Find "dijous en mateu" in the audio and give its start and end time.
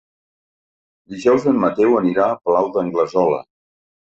1.13-1.99